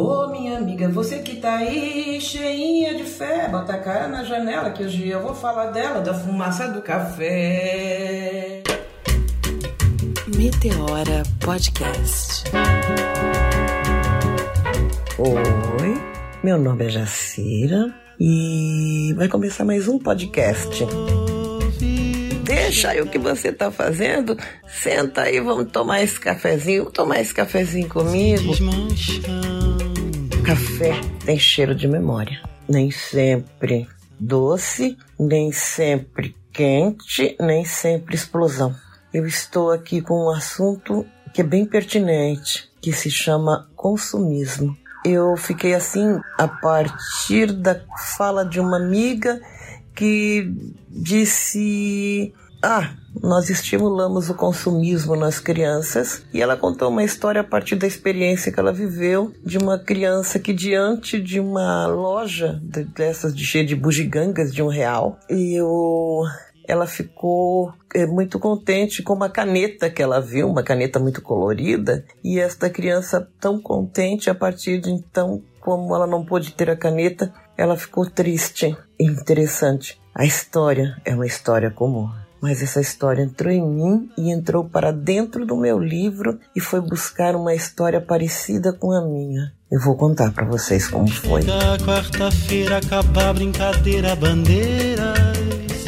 [0.00, 4.70] Ô minha amiga, você que tá aí cheinha de fé, bota a cara na janela
[4.70, 8.62] que hoje eu vou falar dela, da fumaça do café.
[10.34, 12.44] Meteora Podcast.
[15.18, 16.00] Oi,
[16.42, 20.82] meu nome é Jacira e vai começar mais um podcast.
[22.42, 24.34] Deixa aí o que você tá fazendo,
[24.66, 28.50] senta aí, vamos tomar esse cafezinho, vamos tomar esse cafezinho comigo.
[30.50, 33.86] Café tem cheiro de memória, nem sempre
[34.18, 38.74] doce, nem sempre quente, nem sempre explosão.
[39.14, 44.76] Eu estou aqui com um assunto que é bem pertinente, que se chama consumismo.
[45.04, 47.80] Eu fiquei assim a partir da
[48.16, 49.40] fala de uma amiga
[49.94, 50.52] que
[50.88, 52.90] disse: Ah,
[53.22, 56.22] nós estimulamos o consumismo nas crianças.
[56.32, 60.38] E ela contou uma história a partir da experiência que ela viveu de uma criança
[60.38, 62.60] que, diante de uma loja
[62.94, 66.24] dessas de cheia de bugigangas de um real, e eu
[66.68, 72.04] ela ficou é, muito contente com uma caneta que ela viu, uma caneta muito colorida,
[72.22, 76.76] e esta criança tão contente a partir de então, como ela não pôde ter a
[76.76, 78.76] caneta, ela ficou triste.
[79.00, 80.00] Interessante.
[80.14, 82.08] A história é uma história comum.
[82.40, 86.80] Mas essa história entrou em mim e entrou para dentro do meu livro e foi
[86.80, 89.52] buscar uma história parecida com a minha.
[89.70, 91.42] Eu vou contar para vocês como foi.
[91.84, 95.14] quarta-feira acabar brincadeira, bandeira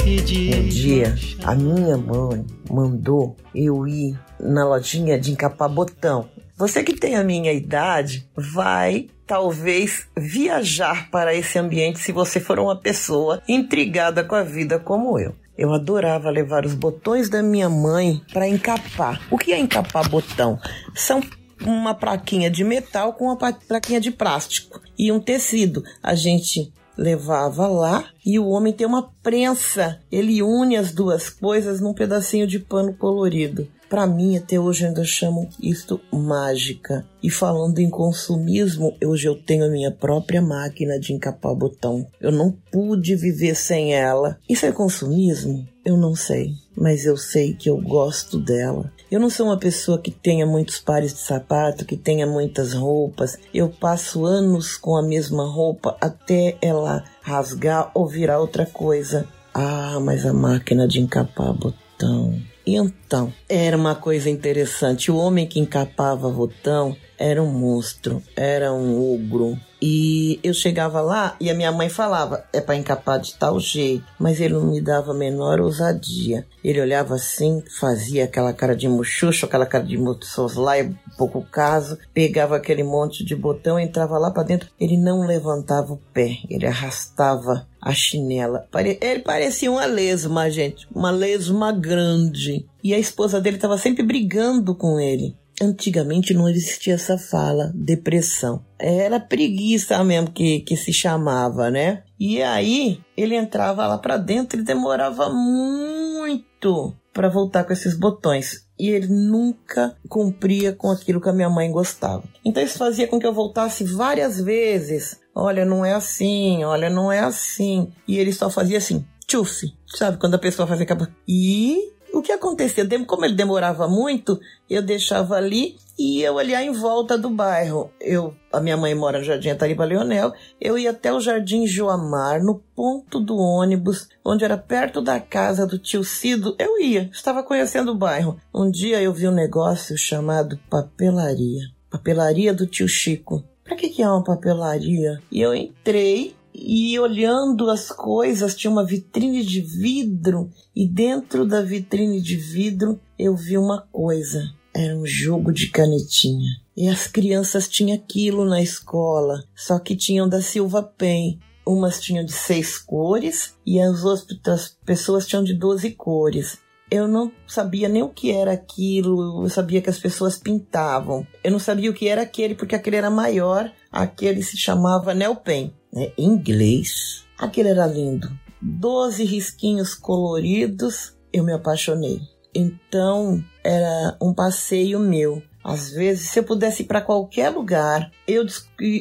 [0.05, 1.15] um dia,
[1.45, 6.29] a minha mãe mandou eu ir na lojinha de encapar botão.
[6.57, 12.59] Você que tem a minha idade vai talvez viajar para esse ambiente se você for
[12.59, 15.35] uma pessoa intrigada com a vida como eu.
[15.63, 19.25] Eu adorava levar os botões da minha mãe para encapar.
[19.31, 20.59] O que é encapar botão?
[20.93, 21.21] São
[21.65, 25.85] uma plaquinha de metal com uma plaquinha de plástico e um tecido.
[26.03, 30.01] A gente levava lá e o homem tem uma prensa.
[30.11, 33.69] Ele une as duas coisas num pedacinho de pano colorido.
[33.93, 37.07] Para mim, até hoje ainda chamam isto mágica.
[37.23, 42.07] E falando em consumismo, hoje eu tenho a minha própria máquina de encapar botão.
[42.19, 44.39] Eu não pude viver sem ela.
[44.49, 45.69] Isso é consumismo?
[45.85, 48.91] Eu não sei, mas eu sei que eu gosto dela.
[49.11, 53.37] Eu não sou uma pessoa que tenha muitos pares de sapato, que tenha muitas roupas.
[53.53, 59.29] Eu passo anos com a mesma roupa até ela rasgar ou virar outra coisa.
[59.53, 62.41] Ah, mas a máquina de encapar botão.
[62.67, 65.11] Então, era uma coisa interessante.
[65.11, 71.35] O homem que encapava botão era um monstro, era um ogro, e eu chegava lá
[71.41, 74.81] e a minha mãe falava, é para encapar de tal jeito, mas ele não me
[74.81, 76.47] dava a menor ousadia.
[76.63, 82.55] Ele olhava assim, fazia aquela cara de muxuxo, aquela cara de soslaio, pouco caso, pegava
[82.55, 87.67] aquele monte de botão, entrava lá para dentro, ele não levantava o pé, ele arrastava
[87.81, 88.69] a chinela.
[89.01, 92.65] Ele parecia uma lesma, gente, uma lesma grande.
[92.85, 95.35] E a esposa dele estava sempre brigando com ele.
[95.63, 98.65] Antigamente não existia essa fala, depressão.
[98.81, 102.03] Era preguiça mesmo que, que se chamava, né?
[102.19, 108.67] E aí ele entrava lá para dentro e demorava muito para voltar com esses botões.
[108.77, 112.25] E ele nunca cumpria com aquilo que a minha mãe gostava.
[112.45, 115.21] Então isso fazia com que eu voltasse várias vezes.
[115.33, 117.93] Olha, não é assim, olha, não é assim.
[118.09, 119.73] E ele só fazia assim, tchuf.
[119.87, 120.87] Sabe, quando a pessoa fazia.
[121.29, 122.87] E o que acontecia?
[123.07, 127.91] Como ele demorava muito, eu deixava ali e ia olhar em volta do bairro.
[128.01, 132.43] Eu, a minha mãe mora no Jardim Atariba Leonel, eu ia até o Jardim Joamar,
[132.43, 136.55] no ponto do ônibus, onde era perto da casa do tio Cido.
[136.59, 138.39] Eu ia, estava conhecendo o bairro.
[138.55, 141.63] Um dia eu vi um negócio chamado papelaria.
[141.91, 143.45] Papelaria do tio Chico.
[143.65, 145.21] Para que, que é uma papelaria?
[145.31, 146.35] E eu entrei
[146.65, 153.01] e olhando as coisas, tinha uma vitrine de vidro e dentro da vitrine de vidro
[153.19, 154.49] eu vi uma coisa.
[154.75, 156.49] Era um jogo de canetinha.
[156.77, 161.41] E as crianças tinham aquilo na escola, só que tinham da Silva Pen.
[161.67, 166.59] Umas tinham de seis cores e as outras pessoas tinham de doze cores.
[166.91, 171.27] Eu não sabia nem o que era aquilo, eu sabia que as pessoas pintavam.
[171.43, 175.37] Eu não sabia o que era aquele, porque aquele era maior, aquele se chamava Nel
[175.37, 177.25] Pen né, em inglês.
[177.39, 178.31] Aquele era lindo.
[178.61, 182.21] Doze risquinhos coloridos, eu me apaixonei.
[182.55, 185.43] Então era um passeio meu.
[185.65, 188.45] Às vezes, se eu pudesse ir para qualquer lugar, eu,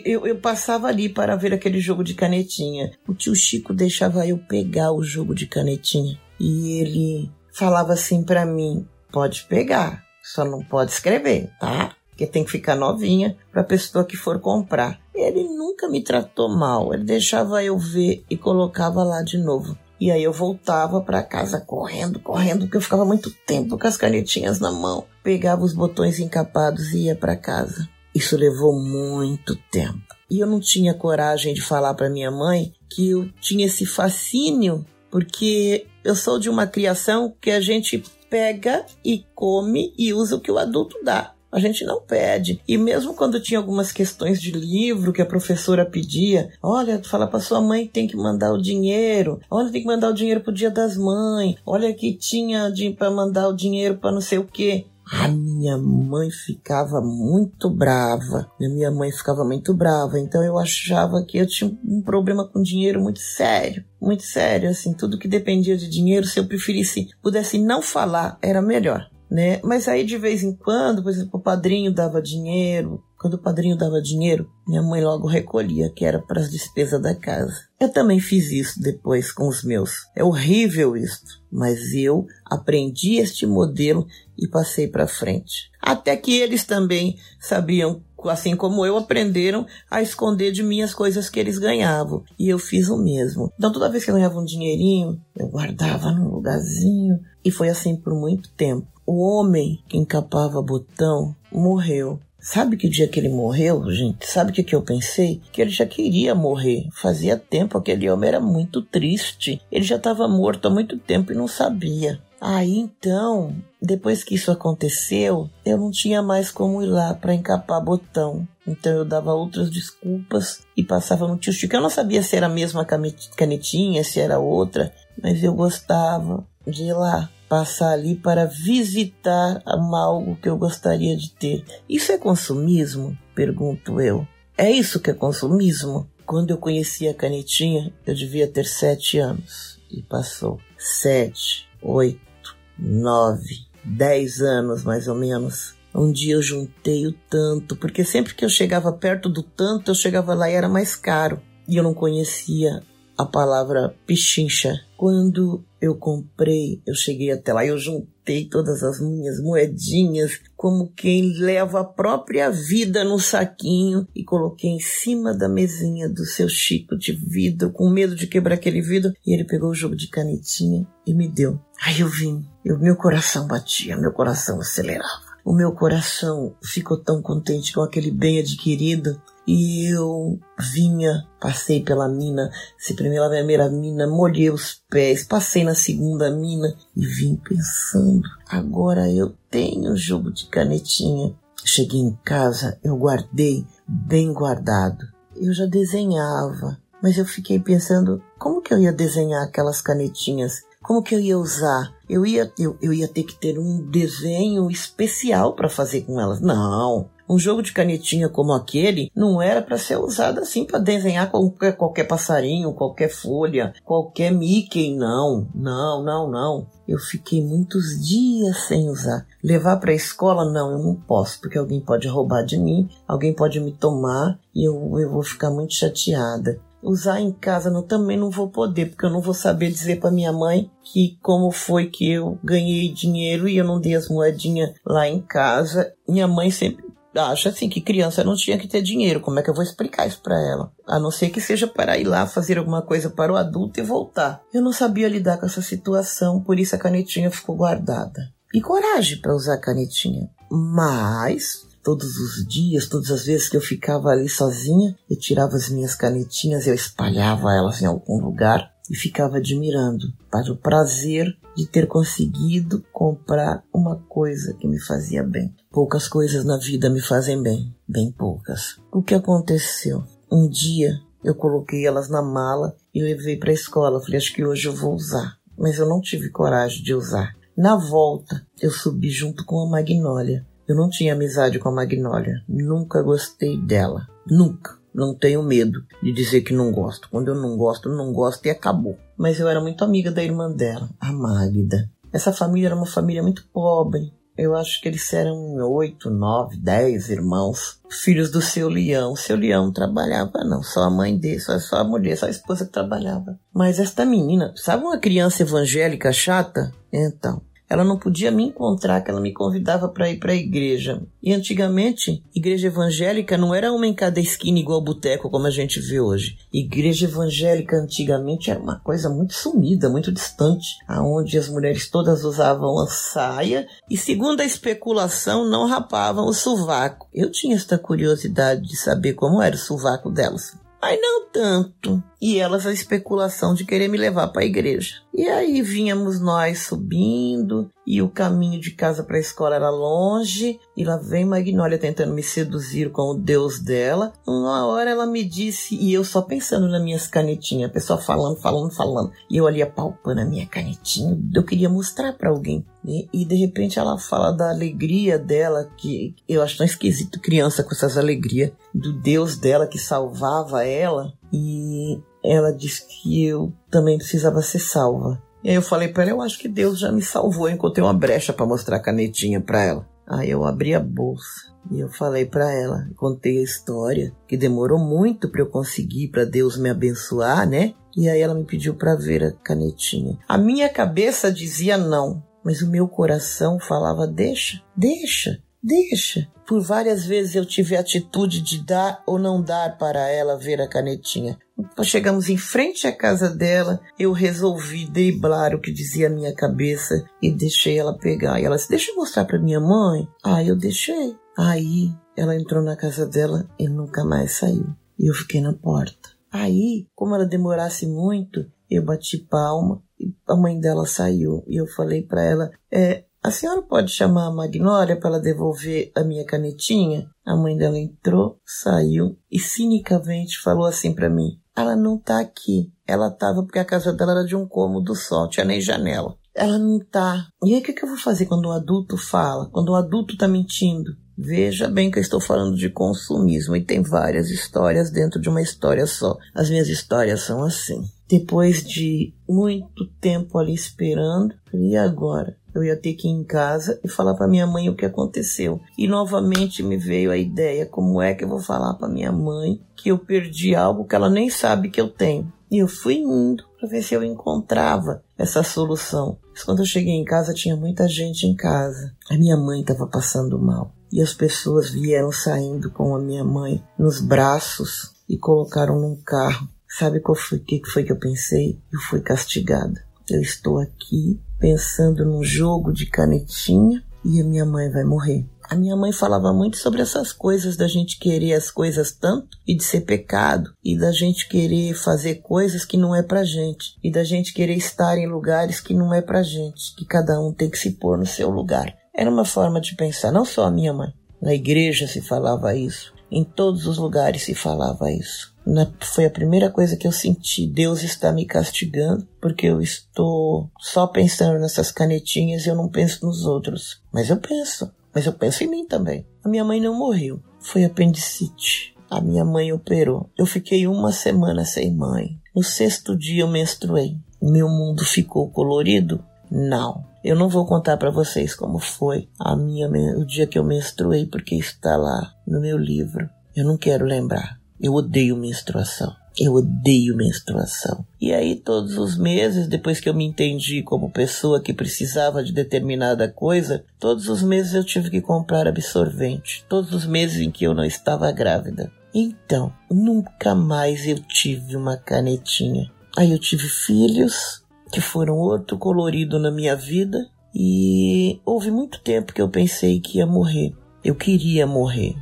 [0.05, 2.91] eu, eu, passava ali para ver aquele jogo de canetinha.
[3.07, 6.19] O tio Chico deixava eu pegar o jogo de canetinha.
[6.39, 11.95] E ele falava assim para mim: pode pegar, só não pode escrever, tá?
[12.15, 14.99] Que tem que ficar novinha para a pessoa que for comprar.
[15.13, 19.77] Ele nunca me tratou mal, ele deixava eu ver e colocava lá de novo.
[19.99, 23.97] E aí eu voltava para casa correndo, correndo, porque eu ficava muito tempo com as
[23.97, 25.05] canetinhas na mão.
[25.21, 27.87] Pegava os botões encapados e ia para casa.
[28.13, 30.01] Isso levou muito tempo.
[30.27, 34.83] E eu não tinha coragem de falar para minha mãe que eu tinha esse fascínio,
[35.11, 40.41] porque eu sou de uma criação que a gente pega e come e usa o
[40.41, 41.35] que o adulto dá.
[41.51, 42.61] A gente não pede.
[42.67, 47.39] E mesmo quando tinha algumas questões de livro que a professora pedia, olha, fala para
[47.39, 50.53] sua mãe que tem que mandar o dinheiro, olha, tem que mandar o dinheiro pro
[50.53, 54.85] Dia das Mães, olha que tinha para mandar o dinheiro para não sei o quê.
[55.11, 58.49] A minha mãe ficava muito brava.
[58.57, 60.17] Minha mãe ficava muito brava.
[60.17, 63.83] Então eu achava que eu tinha um problema com dinheiro muito sério.
[63.99, 68.61] Muito sério, assim, tudo que dependia de dinheiro, se eu preferisse, pudesse não falar, era
[68.61, 69.61] melhor né?
[69.63, 73.01] Mas aí de vez em quando, por exemplo, o padrinho dava dinheiro.
[73.17, 77.15] Quando o padrinho dava dinheiro, minha mãe logo recolhia, que era para as despesas da
[77.15, 77.53] casa.
[77.79, 80.07] Eu também fiz isso depois com os meus.
[80.15, 84.05] É horrível isso, mas eu aprendi este modelo
[84.37, 85.69] e passei para frente.
[85.79, 91.29] Até que eles também sabiam assim como eu, aprenderam a esconder de mim as coisas
[91.29, 92.23] que eles ganhavam.
[92.37, 93.51] E eu fiz o mesmo.
[93.57, 97.19] Então, toda vez que eu ganhava um dinheirinho, eu guardava num lugarzinho.
[97.43, 98.87] E foi assim por muito tempo.
[99.13, 102.17] O homem que encapava botão morreu.
[102.39, 105.41] Sabe que dia que ele morreu, gente, sabe o que, que eu pensei?
[105.51, 106.87] Que ele já queria morrer.
[106.93, 109.61] Fazia tempo, aquele homem era muito triste.
[109.69, 112.21] Ele já estava morto há muito tempo e não sabia.
[112.39, 117.83] Aí então, depois que isso aconteceu, eu não tinha mais como ir lá para encapar
[117.83, 118.47] botão.
[118.65, 121.75] Então eu dava outras desculpas e passava no tio Chico.
[121.75, 122.87] Eu não sabia se era a mesma
[123.35, 130.37] canetinha, se era outra, mas eu gostava de ir lá passar ali para visitar algo
[130.37, 131.65] que eu gostaria de ter.
[131.89, 133.17] Isso é consumismo?
[133.35, 134.25] Pergunto eu.
[134.57, 136.09] É isso que é consumismo?
[136.25, 139.81] Quando eu conheci a canetinha, eu devia ter sete anos.
[139.91, 145.75] E passou sete, oito, nove, dez anos mais ou menos.
[145.93, 149.95] Um dia eu juntei o tanto, porque sempre que eu chegava perto do tanto, eu
[149.95, 151.41] chegava lá e era mais caro.
[151.67, 152.81] E eu não conhecia
[153.17, 154.79] a palavra pichincha.
[154.95, 161.33] Quando eu comprei, eu cheguei até lá, eu juntei todas as minhas moedinhas, como quem
[161.39, 166.95] leva a própria vida no saquinho, e coloquei em cima da mesinha do seu Chico
[166.95, 170.87] de vidro, com medo de quebrar aquele vidro, e ele pegou o jogo de canetinha
[171.05, 171.59] e me deu.
[171.83, 175.31] Aí eu vim, eu, meu coração batia, meu coração acelerava.
[175.43, 182.07] O meu coração ficou tão contente com aquele bem adquirido e eu vinha, passei pela
[182.07, 187.35] mina, se primeiro a primeira mina, molhei os pés, passei na segunda mina e vim
[187.35, 191.33] pensando, agora eu tenho jogo de canetinha.
[191.63, 195.05] Cheguei em casa, eu guardei bem guardado.
[195.35, 201.03] Eu já desenhava, mas eu fiquei pensando como que eu ia desenhar aquelas canetinhas como
[201.03, 201.93] que eu ia usar?
[202.09, 206.41] Eu ia, eu, eu ia ter que ter um desenho especial para fazer com elas.
[206.41, 211.31] Não, um jogo de canetinha como aquele não era para ser usado assim para desenhar
[211.31, 214.93] qualquer, qualquer passarinho, qualquer folha, qualquer Mickey.
[214.95, 216.67] Não, não, não, não.
[216.85, 219.25] Eu fiquei muitos dias sem usar.
[219.41, 223.33] Levar para a escola, não, eu não posso, porque alguém pode roubar de mim, alguém
[223.33, 228.17] pode me tomar e eu, eu vou ficar muito chateada usar em casa não, também
[228.17, 231.85] não vou poder, porque eu não vou saber dizer para minha mãe que como foi
[231.85, 235.93] que eu ganhei dinheiro e eu não dei as moedinhas lá em casa.
[236.07, 239.19] Minha mãe sempre acha assim que criança não tinha que ter dinheiro.
[239.19, 240.71] Como é que eu vou explicar isso para ela?
[240.87, 243.83] A não ser que seja para ir lá fazer alguma coisa para o adulto e
[243.83, 244.41] voltar.
[244.53, 248.31] Eu não sabia lidar com essa situação, por isso a canetinha ficou guardada.
[248.53, 250.29] E coragem para usar a canetinha.
[250.49, 255.69] Mas todos os dias, todas as vezes que eu ficava ali sozinha, eu tirava as
[255.69, 261.25] minhas canetinhas, eu espalhava elas em algum lugar e ficava admirando para o prazer
[261.55, 265.53] de ter conseguido comprar uma coisa que me fazia bem.
[265.71, 268.77] Poucas coisas na vida me fazem bem, bem poucas.
[268.91, 270.03] O que aconteceu?
[270.29, 274.01] Um dia eu coloquei elas na mala e levei para a escola.
[274.01, 275.37] Falei, acho que hoje eu vou usar.
[275.57, 277.37] Mas eu não tive coragem de usar.
[277.55, 280.45] Na volta, eu subi junto com a Magnólia.
[280.67, 282.43] Eu não tinha amizade com a Magnólia.
[282.49, 284.05] Nunca gostei dela.
[284.29, 284.77] Nunca.
[284.93, 287.07] Não tenho medo de dizer que não gosto.
[287.09, 288.97] Quando eu não gosto, não gosto e acabou.
[289.17, 291.89] Mas eu era muito amiga da irmã dela, a Magda.
[292.11, 294.11] Essa família era uma família muito pobre.
[294.41, 295.37] Eu acho que eles eram
[295.71, 299.15] oito, nove, dez irmãos, filhos do seu Leão.
[299.15, 302.65] Seu Leão trabalhava, não, só a mãe dele, só, só a mulher, só a esposa
[302.65, 303.39] que trabalhava.
[303.53, 306.73] Mas esta menina, sabe uma criança evangélica chata?
[306.91, 307.39] Então,
[307.71, 311.01] ela não podia me encontrar, que ela me convidava para ir para a igreja.
[311.23, 315.79] E antigamente, igreja evangélica não era uma em cada esquina igual boteco como a gente
[315.79, 316.37] vê hoje.
[316.51, 322.77] Igreja evangélica antigamente era uma coisa muito sumida, muito distante, aonde as mulheres todas usavam
[322.77, 327.07] a saia e, segundo a especulação, não rapavam o sovaco.
[327.13, 330.59] Eu tinha esta curiosidade de saber como era o sovaco delas.
[330.81, 332.03] Mas não tanto.
[332.19, 334.95] E elas a especulação de querer me levar para a igreja.
[335.13, 340.59] E aí vínhamos nós subindo, e o caminho de casa para a escola era longe,
[340.81, 344.13] e lá vem Magnólia tentando me seduzir com o Deus dela.
[344.25, 348.41] Uma hora ela me disse, e eu só pensando nas minhas canetinhas, a pessoa falando,
[348.41, 352.65] falando, falando, e eu ali apalpando a minha canetinha, eu queria mostrar para alguém.
[352.83, 357.63] E, e, de repente ela fala da alegria dela, que eu acho tão esquisito criança
[357.63, 363.99] com essas alegrias, do Deus dela que salvava ela, e ela disse que eu também
[363.99, 365.21] precisava ser salva.
[365.43, 367.47] E aí eu falei para ela, eu acho que Deus já me salvou.
[367.49, 369.90] Eu encontrei uma brecha para mostrar a canetinha para ela.
[370.11, 374.77] Aí eu abri a bolsa e eu falei para ela, contei a história, que demorou
[374.77, 377.73] muito para eu conseguir, para Deus me abençoar, né?
[377.95, 380.19] E aí ela me pediu para ver a canetinha.
[380.27, 386.27] A minha cabeça dizia não, mas o meu coração falava deixa, deixa, deixa.
[386.47, 390.59] Por várias vezes eu tive a atitude de dar ou não dar para ela ver
[390.59, 391.37] a canetinha.
[391.55, 396.33] Quando chegamos em frente à casa dela, eu resolvi driblar o que dizia a minha
[396.33, 398.39] cabeça e deixei ela pegar.
[398.39, 400.07] E ela disse: Deixa eu mostrar para minha mãe.
[400.23, 401.15] Aí eu deixei.
[401.37, 404.75] Aí ela entrou na casa dela e nunca mais saiu.
[404.99, 406.09] E eu fiquei na porta.
[406.31, 411.43] Aí, como ela demorasse muito, eu bati palma e a mãe dela saiu.
[411.47, 416.03] E eu falei para ela: é, a senhora pode chamar a Magnólia para devolver a
[416.03, 417.07] minha canetinha?
[417.23, 422.71] A mãe dela entrou, saiu e cinicamente falou assim para mim: Ela não tá aqui.
[422.87, 426.17] Ela tava porque a casa dela era de um cômodo só, tinha nem janela.
[426.33, 427.27] Ela não tá.
[427.43, 429.49] E aí o que, que eu vou fazer quando um adulto fala?
[429.51, 430.91] Quando um adulto tá mentindo?
[431.15, 435.41] Veja bem que eu estou falando de consumismo e tem várias histórias dentro de uma
[435.41, 436.17] história só.
[436.33, 437.83] As minhas histórias são assim.
[438.09, 442.35] Depois de muito tempo ali esperando, e agora?
[442.53, 445.61] Eu ia ter que ir em casa e falar para minha mãe o que aconteceu.
[445.77, 449.61] E novamente me veio a ideia: como é que eu vou falar para minha mãe
[449.75, 452.31] que eu perdi algo que ela nem sabe que eu tenho?
[452.51, 456.17] E eu fui indo para ver se eu encontrava essa solução.
[456.31, 458.93] Mas quando eu cheguei em casa, tinha muita gente em casa.
[459.09, 460.73] A minha mãe estava passando mal.
[460.91, 466.49] E as pessoas vieram saindo com a minha mãe nos braços e colocaram num carro.
[466.67, 468.59] Sabe foi que foi que eu pensei?
[468.71, 469.85] Eu fui castigada.
[470.09, 475.25] Eu estou aqui pensando num jogo de canetinha e a minha mãe vai morrer.
[475.49, 479.55] A minha mãe falava muito sobre essas coisas da gente querer as coisas tanto e
[479.55, 483.91] de ser pecado e da gente querer fazer coisas que não é pra gente e
[483.91, 487.49] da gente querer estar em lugares que não é pra gente, que cada um tem
[487.49, 488.73] que se pôr no seu lugar.
[488.95, 490.93] Era uma forma de pensar, não só a minha mãe.
[491.21, 495.30] Na igreja se falava isso, em todos os lugares se falava isso.
[495.45, 497.47] Na, foi a primeira coisa que eu senti.
[497.47, 503.05] Deus está me castigando porque eu estou só pensando nessas canetinhas e eu não penso
[503.05, 503.81] nos outros.
[503.91, 504.71] Mas eu penso.
[504.93, 506.05] Mas eu penso em mim também.
[506.23, 507.21] A minha mãe não morreu.
[507.39, 508.75] Foi apendicite.
[508.89, 510.09] A minha mãe operou.
[510.17, 512.19] Eu fiquei uma semana sem mãe.
[512.35, 513.97] No sexto dia eu menstruei.
[514.21, 516.03] Meu mundo ficou colorido?
[516.29, 516.85] Não.
[517.03, 521.07] Eu não vou contar para vocês como foi a minha o dia que eu menstruei
[521.07, 523.09] porque está lá no meu livro.
[523.35, 524.40] Eu não quero lembrar.
[524.61, 525.95] Eu odeio menstruação.
[526.19, 527.83] Eu odeio menstruação.
[527.99, 532.31] E aí, todos os meses, depois que eu me entendi como pessoa que precisava de
[532.31, 536.45] determinada coisa, todos os meses eu tive que comprar absorvente.
[536.47, 538.71] Todos os meses em que eu não estava grávida.
[538.93, 542.69] Então, nunca mais eu tive uma canetinha.
[542.95, 549.13] Aí eu tive filhos, que foram outro colorido na minha vida, e houve muito tempo
[549.13, 550.53] que eu pensei que ia morrer.
[550.83, 551.95] Eu queria morrer.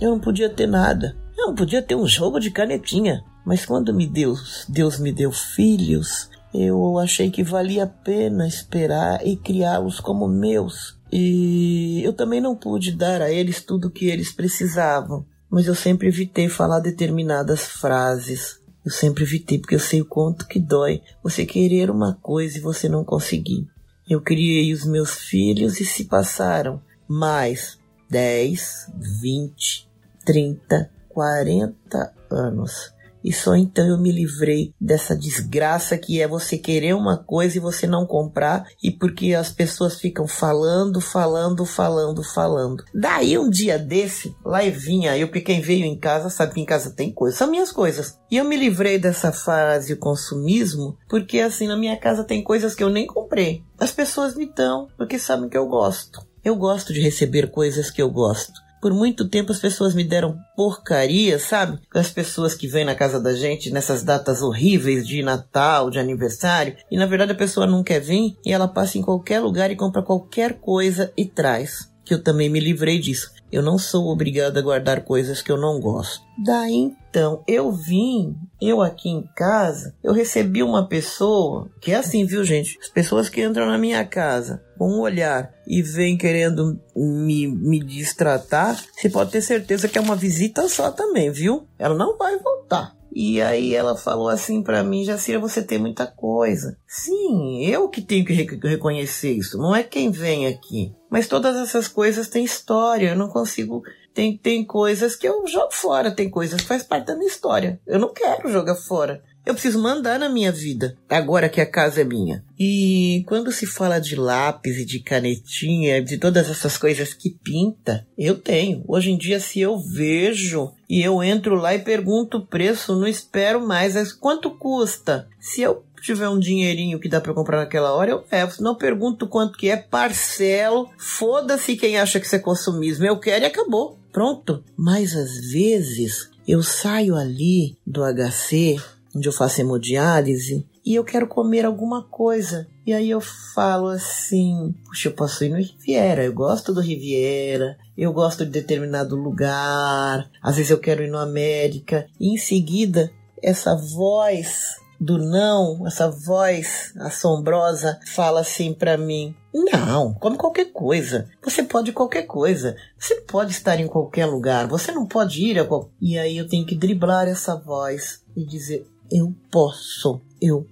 [0.00, 1.16] Eu não podia ter nada.
[1.40, 3.24] Não, podia ter um jogo de canetinha.
[3.46, 4.34] Mas quando me deu,
[4.68, 10.98] Deus me deu filhos, eu achei que valia a pena esperar e criá-los como meus.
[11.10, 15.24] E eu também não pude dar a eles tudo o que eles precisavam.
[15.48, 18.60] Mas eu sempre evitei falar determinadas frases.
[18.84, 22.60] Eu sempre evitei porque eu sei o quanto que dói você querer uma coisa e
[22.60, 23.66] você não conseguir.
[24.06, 27.78] Eu criei os meus filhos e se passaram mais
[28.10, 28.92] 10,
[29.22, 29.88] 20,
[30.26, 32.94] 30, 40 anos.
[33.22, 37.60] E só então eu me livrei dessa desgraça que é você querer uma coisa e
[37.60, 42.82] você não comprar e porque as pessoas ficam falando, falando, falando, falando.
[42.94, 46.60] Daí um dia desse, lá e vinha eu, porque quem veio em casa sabe que
[46.62, 48.18] em casa tem coisas, são minhas coisas.
[48.30, 52.82] E eu me livrei dessa fase consumismo porque assim na minha casa tem coisas que
[52.82, 53.62] eu nem comprei.
[53.78, 56.26] As pessoas me dão porque sabem que eu gosto.
[56.42, 58.69] Eu gosto de receber coisas que eu gosto.
[58.80, 61.78] Por muito tempo as pessoas me deram porcaria, sabe?
[61.94, 66.76] As pessoas que vêm na casa da gente nessas datas horríveis de Natal, de aniversário,
[66.90, 69.76] e na verdade a pessoa não quer vir e ela passa em qualquer lugar e
[69.76, 71.89] compra qualquer coisa e traz.
[72.10, 73.30] Que eu também me livrei disso.
[73.52, 76.20] Eu não sou obrigado a guardar coisas que eu não gosto.
[76.44, 82.24] Daí então, eu vim, eu aqui em casa, eu recebi uma pessoa, que é assim,
[82.24, 82.76] viu, gente?
[82.80, 87.78] As pessoas que entram na minha casa com um olhar e vêm querendo me, me
[87.78, 91.68] distratar, você pode ter certeza que é uma visita só também, viu?
[91.78, 92.92] Ela não vai voltar.
[93.12, 96.76] E aí ela falou assim para mim, Jacira, você tem muita coisa.
[96.86, 100.94] Sim, eu que tenho que reconhecer isso, não é quem vem aqui.
[101.10, 105.72] Mas todas essas coisas têm história, eu não consigo tem, tem coisas que eu jogo
[105.72, 107.80] fora, tem coisas que faz parte da minha história.
[107.86, 109.22] Eu não quero jogar fora.
[109.44, 112.44] Eu preciso mandar na minha vida, agora que a casa é minha.
[112.58, 118.06] E quando se fala de lápis e de canetinha, de todas essas coisas que pinta,
[118.16, 118.84] eu tenho.
[118.86, 123.06] Hoje em dia, se eu vejo e eu entro lá e pergunto o preço, não
[123.06, 123.94] espero mais.
[123.94, 125.26] Mas quanto custa?
[125.40, 128.54] Se eu tiver um dinheirinho que dá para comprar naquela hora, eu levo.
[128.60, 130.88] Não pergunto quanto que é, parcelo.
[130.98, 133.06] Foda-se quem acha que isso é consumismo.
[133.06, 133.98] Eu quero e acabou.
[134.12, 134.62] Pronto.
[134.76, 138.80] Mas às vezes eu saio ali do HC
[139.14, 142.66] onde eu faço hemodiálise, e eu quero comer alguma coisa.
[142.86, 147.76] E aí eu falo assim: puxa, eu posso ir no Riviera, eu gosto do Riviera,
[147.96, 152.06] eu gosto de determinado lugar, às vezes eu quero ir no América.
[152.18, 153.10] E em seguida,
[153.42, 161.28] essa voz do não, essa voz assombrosa fala assim para mim: não, come qualquer coisa.
[161.42, 162.76] Você pode qualquer coisa.
[162.98, 164.68] Você pode estar em qualquer lugar.
[164.68, 165.66] Você não pode ir a.
[166.00, 170.66] E aí eu tenho que driblar essa voz e dizer: eu posso, eu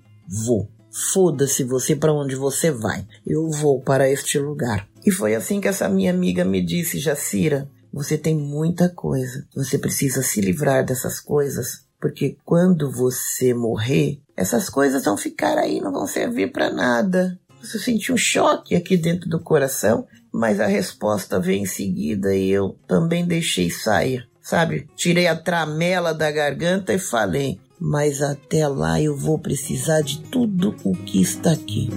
[0.46, 0.68] vou.
[0.90, 3.06] Foda-se você para onde você vai.
[3.26, 4.88] Eu vou para este lugar.
[5.04, 9.46] E foi assim que essa minha amiga me disse, Jacira, você tem muita coisa.
[9.54, 15.80] Você precisa se livrar dessas coisas, porque quando você morrer, essas coisas vão ficar aí,
[15.80, 17.38] não vão servir para nada.
[17.60, 22.50] Você sentiu um choque aqui dentro do coração, mas a resposta veio em seguida e
[22.50, 24.28] eu também deixei sair.
[24.40, 30.20] Sabe, tirei a tramela da garganta e falei: mas até lá eu vou precisar de
[30.20, 31.88] tudo o que está aqui.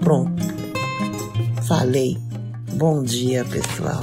[0.00, 0.42] Pronto.
[1.66, 2.18] Falei.
[2.76, 4.02] Bom dia, pessoal.